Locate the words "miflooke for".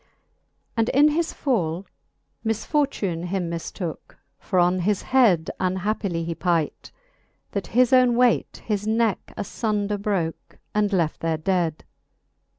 3.51-4.57